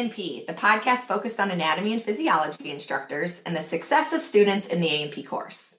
[0.00, 4.80] A&P, the podcast focused on anatomy and physiology instructors and the success of students in
[4.80, 5.76] the A&P course.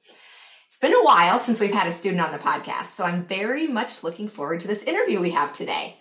[0.68, 3.66] It's been a while since we've had a student on the podcast, so I'm very
[3.66, 5.98] much looking forward to this interview we have today.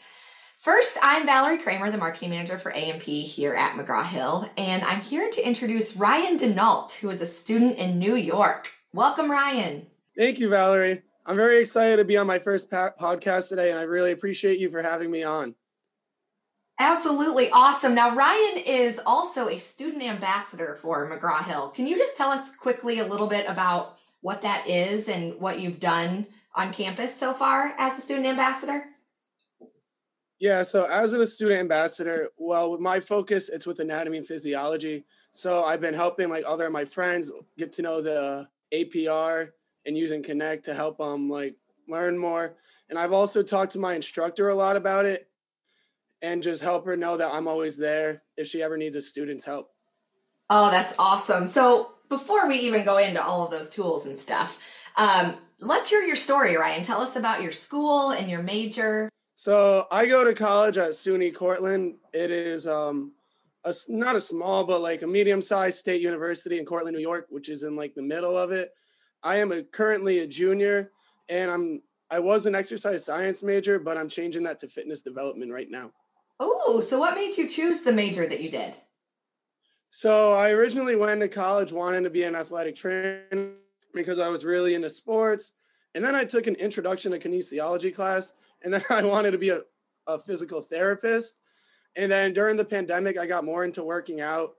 [0.58, 5.30] First, I'm Valerie Kramer, the marketing manager for A&P here at McGraw-Hill, and I'm here
[5.30, 8.68] to introduce Ryan DeNault, who is a student in New York.
[8.92, 9.86] Welcome, Ryan.
[10.14, 11.00] Thank you, Valerie.
[11.24, 14.68] I'm very excited to be on my first podcast today, and I really appreciate you
[14.68, 15.54] for having me on.
[16.80, 17.94] Absolutely awesome.
[17.94, 21.68] Now, Ryan is also a student ambassador for McGraw Hill.
[21.76, 25.60] Can you just tell us quickly a little bit about what that is and what
[25.60, 28.82] you've done on campus so far as a student ambassador?
[30.38, 35.04] Yeah, so as a student ambassador, well, with my focus, it's with anatomy and physiology.
[35.32, 39.50] So I've been helping like other my friends get to know the APR
[39.84, 41.56] and using Connect to help them like
[41.88, 42.56] learn more.
[42.88, 45.29] And I've also talked to my instructor a lot about it
[46.22, 49.44] and just help her know that I'm always there if she ever needs a student's
[49.44, 49.70] help.
[50.48, 51.46] Oh, that's awesome.
[51.46, 54.62] So before we even go into all of those tools and stuff,
[54.96, 56.82] um, let's hear your story, Ryan.
[56.82, 59.08] Tell us about your school and your major.
[59.34, 61.96] So I go to college at SUNY Cortland.
[62.12, 63.12] It is um,
[63.64, 67.48] a, not a small, but like a medium-sized state university in Cortland, New York, which
[67.48, 68.70] is in like the middle of it.
[69.22, 70.92] I am a, currently a junior,
[71.28, 75.52] and I'm I was an exercise science major, but I'm changing that to fitness development
[75.52, 75.92] right now.
[76.40, 78.74] Oh, so what made you choose the major that you did?
[79.90, 83.52] So I originally went into college wanting to be an athletic trainer
[83.92, 85.52] because I was really into sports.
[85.94, 88.32] And then I took an introduction to kinesiology class.
[88.62, 89.60] And then I wanted to be a,
[90.06, 91.36] a physical therapist.
[91.96, 94.52] And then during the pandemic, I got more into working out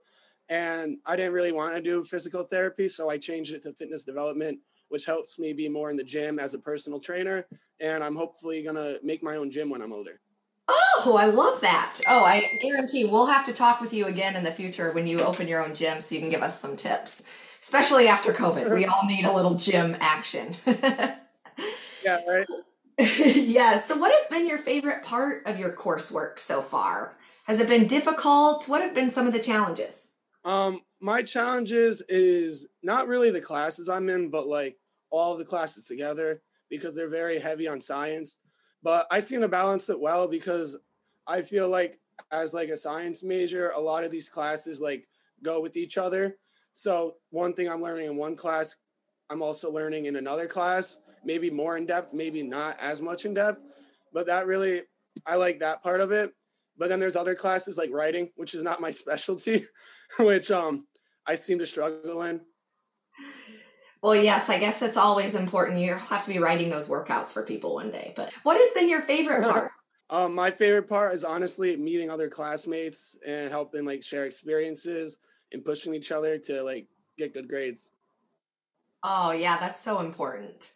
[0.48, 2.86] and I didn't really want to do physical therapy.
[2.86, 4.60] So I changed it to fitness development,
[4.90, 7.46] which helps me be more in the gym as a personal trainer.
[7.80, 10.20] And I'm hopefully going to make my own gym when I'm older.
[10.98, 12.00] Oh, I love that.
[12.08, 15.20] Oh, I guarantee we'll have to talk with you again in the future when you
[15.20, 17.24] open your own gym so you can give us some tips,
[17.60, 18.72] especially after COVID.
[18.74, 20.54] We all need a little gym action.
[22.04, 22.46] yeah, right.
[22.98, 23.76] yeah.
[23.76, 27.16] So, what has been your favorite part of your coursework so far?
[27.44, 28.68] Has it been difficult?
[28.68, 30.10] What have been some of the challenges?
[30.44, 34.76] Um, my challenges is not really the classes I'm in, but like
[35.10, 38.38] all the classes together because they're very heavy on science
[38.82, 40.76] but I seem to balance it well because
[41.26, 42.00] I feel like
[42.30, 45.08] as like a science major, a lot of these classes like
[45.42, 46.36] go with each other.
[46.72, 48.76] So one thing I'm learning in one class,
[49.30, 53.34] I'm also learning in another class, maybe more in depth, maybe not as much in
[53.34, 53.62] depth.
[54.12, 54.82] But that really,
[55.26, 56.32] I like that part of it.
[56.78, 59.62] But then there's other classes like writing, which is not my specialty,
[60.18, 60.86] which um
[61.26, 62.40] I seem to struggle in.
[64.02, 65.80] Well, yes, I guess it's always important.
[65.80, 68.12] You have to be writing those workouts for people one day.
[68.16, 69.70] But what has been your favorite part?
[70.10, 75.16] um, my favorite part is honestly meeting other classmates and helping like share experiences
[75.52, 76.86] and pushing each other to like
[77.16, 77.92] get good grades.
[79.04, 80.72] Oh, yeah, that's so important.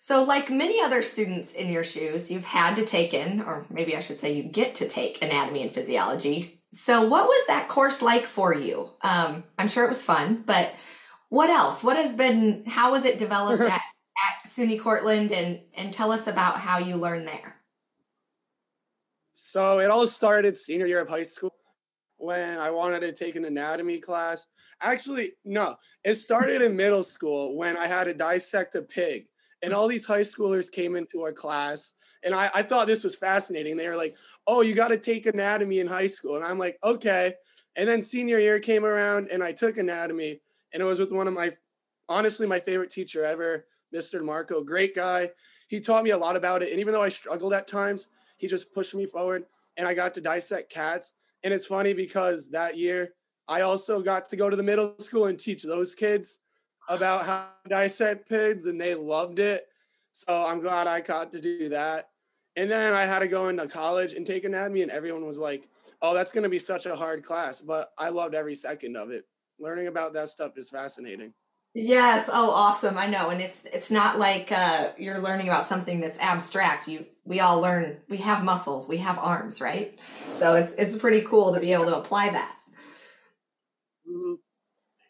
[0.00, 3.94] So, like many other students in your shoes, you've had to take in, or maybe
[3.94, 6.42] I should say, you get to take anatomy and physiology.
[6.72, 8.90] So, what was that course like for you?
[9.02, 10.74] Um, I'm sure it was fun, but
[11.30, 11.82] what else?
[11.82, 16.26] What has been, how was it developed at, at SUNY Cortland and, and tell us
[16.26, 17.56] about how you learned there?
[19.32, 21.54] So it all started senior year of high school
[22.18, 24.46] when I wanted to take an anatomy class.
[24.82, 29.26] Actually, no, it started in middle school when I had to dissect a pig.
[29.62, 31.94] And all these high schoolers came into our class.
[32.22, 33.76] And I, I thought this was fascinating.
[33.76, 36.36] They were like, oh, you got to take anatomy in high school.
[36.36, 37.34] And I'm like, okay.
[37.76, 40.40] And then senior year came around and I took anatomy
[40.72, 41.52] and it was with one of my
[42.08, 44.22] honestly my favorite teacher ever, Mr.
[44.22, 44.62] Marco.
[44.62, 45.30] Great guy.
[45.68, 48.46] He taught me a lot about it, and even though I struggled at times, he
[48.46, 49.44] just pushed me forward,
[49.76, 51.14] and I got to dissect cats.
[51.44, 53.14] And it's funny because that year
[53.48, 56.40] I also got to go to the middle school and teach those kids
[56.88, 59.68] about how to dissect pigs, and they loved it.
[60.12, 62.08] So I'm glad I got to do that.
[62.56, 65.68] And then I had to go into college and take anatomy, and everyone was like,
[66.02, 69.10] "Oh, that's going to be such a hard class," but I loved every second of
[69.10, 69.24] it
[69.60, 71.32] learning about that stuff is fascinating.
[71.74, 72.28] Yes.
[72.32, 72.98] Oh, awesome.
[72.98, 73.30] I know.
[73.30, 76.88] And it's, it's not like, uh, you're learning about something that's abstract.
[76.88, 79.96] You, we all learn, we have muscles, we have arms, right?
[80.34, 82.56] So it's, it's pretty cool to be able to apply that.
[84.08, 84.34] Mm-hmm.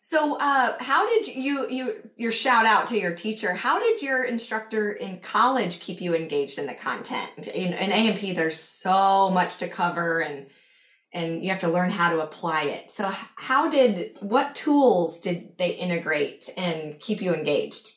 [0.02, 4.25] So, uh, how did you, you, your shout out to your teacher, how did your
[4.25, 7.46] instructor in college keep you engaged in the content?
[7.46, 10.46] In, in A&P, there's so much to cover and,
[11.12, 12.91] and you have to learn how to apply it.
[12.91, 17.91] So how did what tools did they integrate and keep you engaged?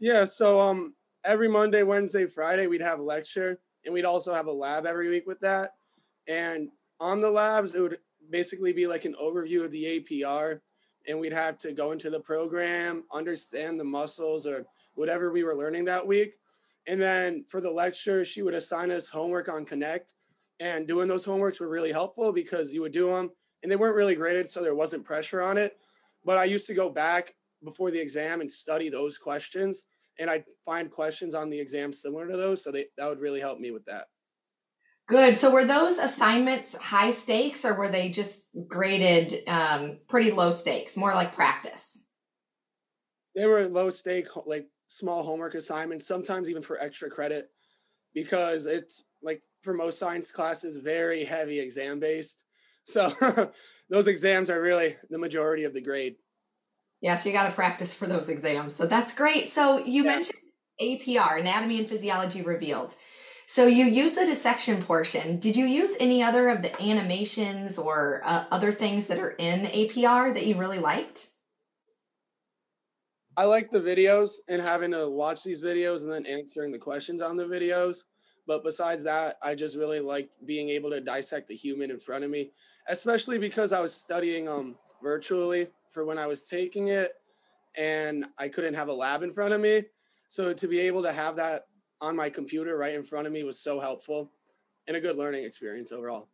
[0.00, 0.94] Yeah, so um
[1.24, 5.08] every Monday, Wednesday, Friday we'd have a lecture and we'd also have a lab every
[5.08, 5.72] week with that.
[6.26, 6.70] And
[7.00, 7.98] on the labs, it would
[8.30, 10.60] basically be like an overview of the APR,
[11.06, 14.64] and we'd have to go into the program, understand the muscles or
[14.94, 16.36] whatever we were learning that week.
[16.86, 20.14] And then for the lecture, she would assign us homework on Connect.
[20.60, 23.30] And doing those homeworks were really helpful because you would do them
[23.62, 25.76] and they weren't really graded, so there wasn't pressure on it.
[26.24, 29.82] But I used to go back before the exam and study those questions.
[30.18, 32.62] And I'd find questions on the exam similar to those.
[32.62, 34.06] So they, that would really help me with that.
[35.06, 35.36] Good.
[35.36, 40.96] So were those assignments high stakes or were they just graded um, pretty low stakes,
[40.96, 42.06] more like practice?
[43.34, 47.50] They were low stake, like small homework assignments, sometimes even for extra credit,
[48.14, 52.44] because it's like for most science classes, very heavy exam based.
[52.86, 53.10] So
[53.90, 56.16] those exams are really the majority of the grade.
[57.00, 58.74] Yeah, so you got to practice for those exams.
[58.76, 59.50] So that's great.
[59.50, 60.10] So you yeah.
[60.10, 60.40] mentioned
[60.80, 62.94] APR, Anatomy and Physiology Revealed.
[63.46, 65.38] So you use the dissection portion.
[65.38, 69.66] Did you use any other of the animations or uh, other things that are in
[69.66, 71.28] APR that you really liked?
[73.36, 77.20] I like the videos and having to watch these videos and then answering the questions
[77.20, 78.04] on the videos.
[78.46, 82.24] But besides that, I just really like being able to dissect the human in front
[82.24, 82.50] of me,
[82.88, 87.12] especially because I was studying um, virtually for when I was taking it
[87.76, 89.84] and I couldn't have a lab in front of me.
[90.28, 91.66] So to be able to have that
[92.00, 94.30] on my computer right in front of me was so helpful
[94.86, 96.28] and a good learning experience overall.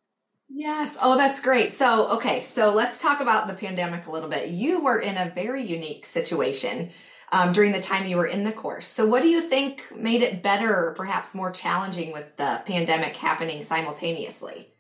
[0.49, 0.99] Yes.
[1.01, 1.73] Oh, that's great.
[1.73, 2.41] So, okay.
[2.41, 4.49] So let's talk about the pandemic a little bit.
[4.49, 6.91] You were in a very unique situation
[7.33, 8.87] um, during the time you were in the course.
[8.87, 13.17] So, what do you think made it better or perhaps more challenging with the pandemic
[13.17, 14.73] happening simultaneously?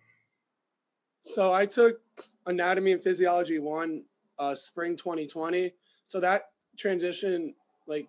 [1.21, 2.01] So, I took
[2.47, 4.05] Anatomy and Physiology 1
[4.39, 5.73] uh, spring 2020.
[6.07, 7.55] So, that transition,
[7.87, 8.09] like,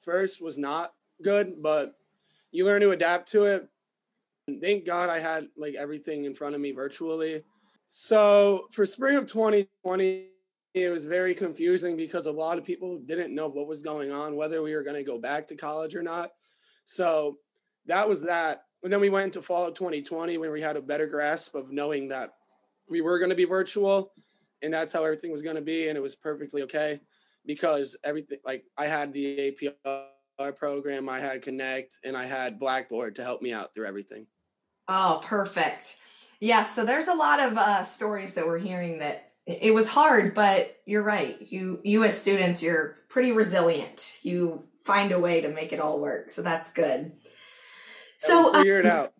[0.00, 1.94] first was not good, but
[2.52, 3.68] you learn to adapt to it.
[4.46, 7.42] And thank God I had like everything in front of me virtually.
[7.88, 10.26] So for spring of 2020,
[10.74, 14.36] it was very confusing because a lot of people didn't know what was going on,
[14.36, 16.30] whether we were going to go back to college or not.
[16.86, 17.38] So
[17.86, 18.64] that was that.
[18.82, 21.72] And then we went into fall of 2020 when we had a better grasp of
[21.72, 22.30] knowing that
[22.88, 24.12] we were going to be virtual
[24.62, 25.88] and that's how everything was going to be.
[25.88, 27.00] And it was perfectly okay
[27.46, 29.54] because everything, like I had the
[29.86, 34.26] APR program, I had Connect, and I had Blackboard to help me out through everything.
[34.88, 35.96] Oh, perfect.
[36.40, 40.34] Yes, so there's a lot of uh, stories that we're hearing that it was hard,
[40.34, 41.36] but you're right.
[41.40, 44.18] You you as students, you're pretty resilient.
[44.22, 47.12] You find a way to make it all work, so that's good.
[48.18, 49.12] So figure it um, out.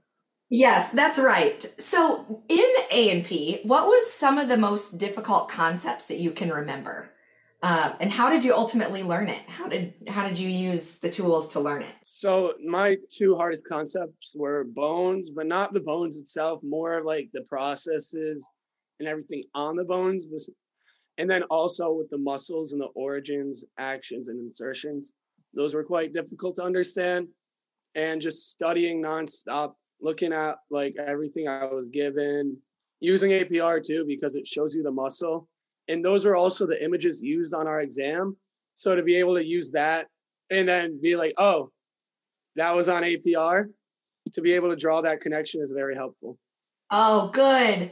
[0.50, 1.62] Yes, that's right.
[1.62, 6.32] So in A and P, what was some of the most difficult concepts that you
[6.32, 7.12] can remember?
[7.62, 9.42] Uh, and how did you ultimately learn it?
[9.46, 11.94] How did how did you use the tools to learn it?
[12.02, 17.42] So my two hardest concepts were bones, but not the bones itself, more like the
[17.42, 18.48] processes
[19.00, 20.26] and everything on the bones,
[21.18, 25.12] and then also with the muscles and the origins, actions, and insertions.
[25.54, 27.26] Those were quite difficult to understand,
[27.96, 32.56] and just studying nonstop, looking at like everything I was given,
[33.00, 35.48] using APR too because it shows you the muscle
[35.88, 38.36] and those are also the images used on our exam.
[38.74, 40.06] So to be able to use that
[40.50, 41.70] and then be like, oh,
[42.56, 43.66] that was on APR,
[44.32, 46.38] to be able to draw that connection is very helpful.
[46.90, 47.90] Oh, good.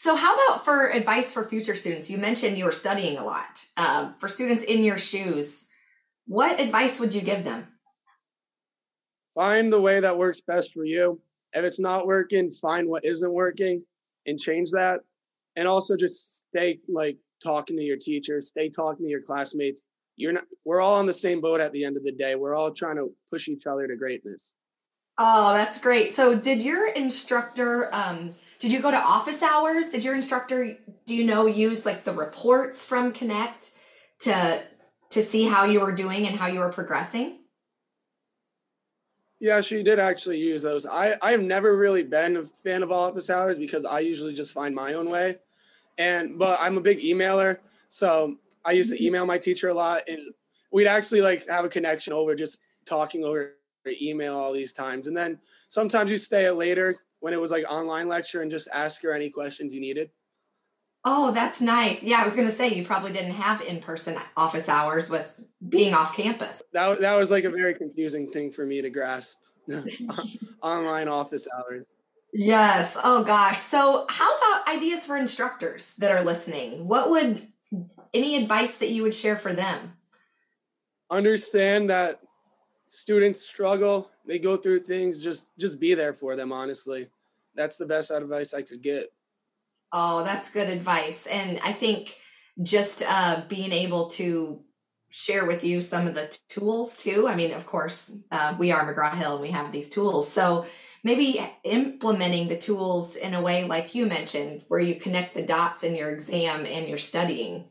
[0.00, 2.08] So, how about for advice for future students?
[2.08, 3.66] You mentioned you were studying a lot.
[3.76, 5.66] Um, for students in your shoes,
[6.28, 7.66] what advice would you give them?
[9.34, 11.20] Find the way that works best for you.
[11.52, 13.84] If it's not working, find what isn't working
[14.24, 15.00] and change that.
[15.56, 19.82] And also just stay like talking to your teachers, stay talking to your classmates.
[20.14, 22.36] You're not we're all on the same boat at the end of the day.
[22.36, 24.58] We're all trying to push each other to greatness.
[25.18, 26.12] Oh, that's great.
[26.12, 29.88] So did your instructor um did you go to office hours?
[29.90, 33.72] Did your instructor do you know use like the reports from Connect
[34.20, 34.62] to
[35.10, 37.38] to see how you were doing and how you were progressing?
[39.40, 40.84] Yeah, she did actually use those.
[40.86, 44.74] I I've never really been a fan of office hours because I usually just find
[44.74, 45.36] my own way.
[45.96, 49.04] And but I'm a big emailer, so I used to mm-hmm.
[49.04, 50.20] email my teacher a lot, and
[50.72, 53.54] we'd actually like have a connection over just talking over
[54.02, 55.06] email all these times.
[55.06, 55.38] And then
[55.68, 59.30] sometimes you stay later when it was like online lecture and just ask her any
[59.30, 60.10] questions you needed.
[61.04, 62.02] Oh, that's nice.
[62.02, 65.94] Yeah, I was going to say you probably didn't have in-person office hours with being
[65.94, 66.62] off campus.
[66.72, 69.38] That that was like a very confusing thing for me to grasp.
[70.62, 71.96] online office hours.
[72.32, 72.96] Yes.
[73.02, 73.58] Oh gosh.
[73.58, 76.86] So, how about ideas for instructors that are listening?
[76.86, 77.46] What would
[78.14, 79.96] any advice that you would share for them?
[81.10, 82.20] Understand that
[82.88, 87.08] students struggle, they go through things, just just be there for them honestly.
[87.54, 89.08] that's the best advice I could get.
[89.92, 91.26] Oh, that's good advice.
[91.26, 92.16] And I think
[92.62, 94.62] just uh, being able to
[95.10, 97.26] share with you some of the tools too.
[97.26, 100.30] I mean, of course, uh, we are McGraw Hill and we have these tools.
[100.30, 100.66] So
[101.02, 105.82] maybe implementing the tools in a way like you mentioned, where you connect the dots
[105.82, 107.64] in your exam and your studying.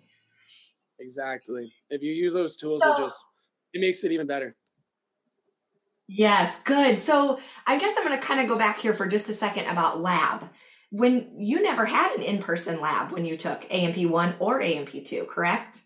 [1.00, 1.72] Exactly.
[1.90, 3.24] If you use those tools, so, it just
[3.74, 4.56] it makes it even better.
[6.08, 7.00] Yes, good.
[7.00, 9.68] So I guess I'm going to kind of go back here for just a second
[9.68, 10.44] about lab.
[10.90, 15.26] When you never had an in-person lab when you took A&P one or A&P two,
[15.26, 15.82] correct?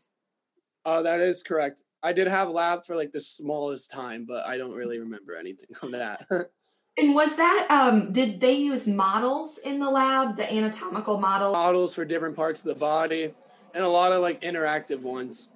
[0.86, 1.82] Oh, that is correct.
[2.04, 5.70] I did have lab for like the smallest time, but I don't really remember anything
[5.82, 6.26] on that.
[6.98, 11.52] and was that um did they use models in the lab, the anatomical model?
[11.52, 13.34] Models for different parts of the body
[13.74, 15.50] and a lot of like interactive ones.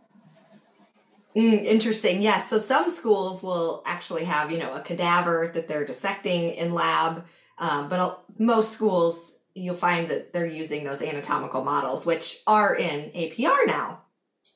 [1.37, 2.21] Mm, interesting.
[2.21, 2.49] Yes.
[2.49, 7.25] So some schools will actually have, you know, a cadaver that they're dissecting in lab,
[7.57, 13.09] um, but most schools you'll find that they're using those anatomical models, which are in
[13.11, 14.01] APR now.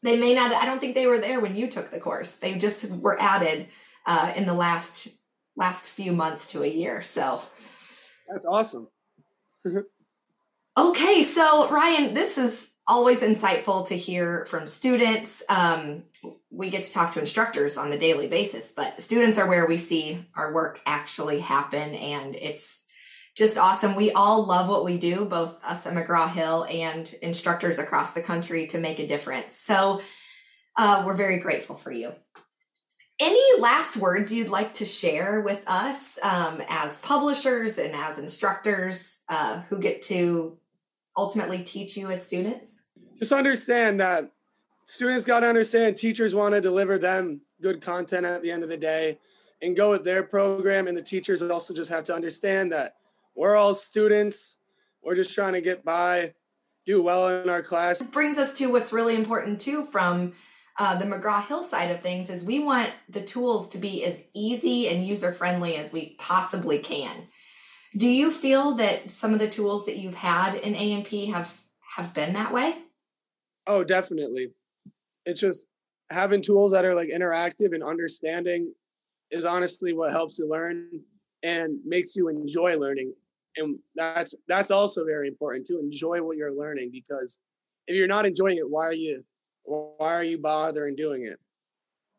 [0.04, 0.54] They may not.
[0.54, 2.38] I don't think they were there when you took the course.
[2.38, 3.68] They just were added
[4.06, 5.10] uh, in the last
[5.58, 7.02] last few months to a year.
[7.02, 7.42] So
[8.30, 8.88] that's awesome.
[10.78, 15.44] okay, so Ryan, this is always insightful to hear from students.
[15.50, 16.04] Um,
[16.60, 19.78] we get to talk to instructors on the daily basis, but students are where we
[19.78, 21.96] see our work actually happen.
[21.96, 22.86] And it's
[23.34, 23.96] just awesome.
[23.96, 28.22] We all love what we do, both us at McGraw Hill and instructors across the
[28.22, 29.56] country to make a difference.
[29.56, 30.02] So
[30.78, 32.12] uh, we're very grateful for you.
[33.22, 39.22] Any last words you'd like to share with us um, as publishers and as instructors
[39.30, 40.58] uh, who get to
[41.16, 42.82] ultimately teach you as students?
[43.18, 44.34] Just understand that
[44.90, 48.70] students got to understand teachers want to deliver them good content at the end of
[48.70, 49.20] the day
[49.62, 50.88] and go with their program.
[50.88, 52.96] And the teachers also just have to understand that
[53.36, 54.58] we're all students.
[55.04, 56.34] We're just trying to get by,
[56.88, 58.02] do well in our class.
[58.02, 60.34] It brings us to what's really important too from
[60.80, 64.26] uh, the McGraw Hill side of things is we want the tools to be as
[64.34, 67.16] easy and user friendly as we possibly can.
[67.96, 71.60] Do you feel that some of the tools that you've had in A&P have
[71.96, 72.76] have been that way?
[73.68, 74.52] Oh, definitely.
[75.26, 75.68] It's just
[76.12, 78.74] having tools that are like interactive and understanding
[79.32, 81.02] is honestly what helps you learn
[81.44, 83.14] and makes you enjoy learning.
[83.58, 87.40] And that's that's also very important to enjoy what you're learning because
[87.88, 89.24] if you're not enjoying it, why are you
[89.64, 91.40] why are you bothering doing it?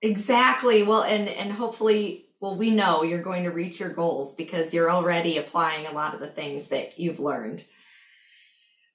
[0.03, 0.83] Exactly.
[0.83, 4.91] Well, and and hopefully well, we know you're going to reach your goals because you're
[4.91, 7.65] already applying a lot of the things that you've learned.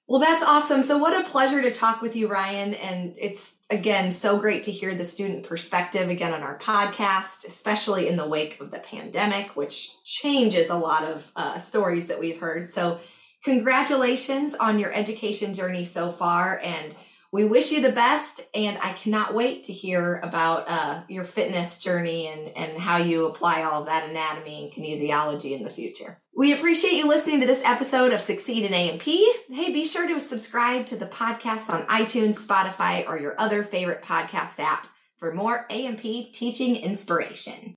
[0.08, 0.82] Well, that's awesome.
[0.82, 2.74] So, what a pleasure to talk with you, Ryan.
[2.74, 8.08] And it's again so great to hear the student perspective again on our podcast, especially
[8.08, 12.38] in the wake of the pandemic, which changes a lot of uh, stories that we've
[12.38, 12.68] heard.
[12.68, 13.00] So,
[13.44, 16.60] congratulations on your education journey so far.
[16.62, 16.94] And
[17.36, 21.78] we wish you the best and i cannot wait to hear about uh, your fitness
[21.78, 26.18] journey and, and how you apply all of that anatomy and kinesiology in the future.
[26.34, 30.18] We appreciate you listening to this episode of succeed in A&P hey be sure to
[30.18, 34.86] subscribe to the podcast on itunes spotify or your other favorite podcast app
[35.18, 37.75] for more A&P teaching inspiration